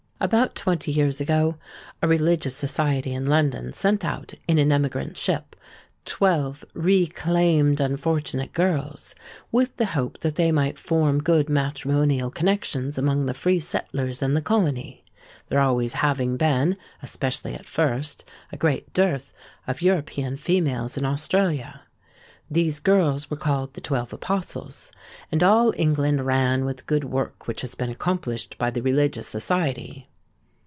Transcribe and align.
About 0.23 0.53
twenty 0.53 0.91
years 0.91 1.19
ago 1.19 1.57
a 1.99 2.07
Religious 2.07 2.55
Society 2.55 3.11
in 3.11 3.25
London 3.25 3.73
sent 3.73 4.05
out, 4.05 4.35
in 4.47 4.59
an 4.59 4.71
emigrant 4.71 5.17
ship, 5.17 5.55
twelve 6.05 6.63
'reclaimed 6.75 7.81
unfortunate 7.81 8.53
girls,' 8.53 9.15
with 9.51 9.75
the 9.77 9.87
hope 9.97 10.19
that 10.19 10.35
they 10.35 10.51
might 10.51 10.77
form 10.77 11.23
good 11.23 11.49
matrimonial 11.49 12.29
connexions 12.29 12.99
among 12.99 13.25
the 13.25 13.33
free 13.33 13.59
settlers 13.59 14.21
in 14.21 14.35
the 14.35 14.43
colony; 14.43 15.01
there 15.47 15.59
always 15.59 15.93
having 15.95 16.37
been—especially 16.37 17.55
at 17.55 17.65
first—a 17.65 18.57
great 18.57 18.93
dearth 18.93 19.33
of 19.65 19.81
European 19.81 20.37
females 20.37 20.97
in 20.97 21.03
Australia. 21.03 21.81
These 22.47 22.79
girls 22.79 23.31
were 23.31 23.37
called 23.37 23.73
the 23.73 23.81
Twelve 23.81 24.13
Apostles; 24.13 24.91
and 25.31 25.41
all 25.41 25.73
England 25.77 26.27
rang 26.27 26.63
with 26.63 26.77
the 26.77 26.83
good 26.83 27.05
work 27.05 27.47
which 27.47 27.61
had 27.61 27.75
been 27.75 27.89
accomplished 27.89 28.55
by 28.59 28.69
the 28.69 28.83
Religious 28.83 29.27
Society. 29.27 30.09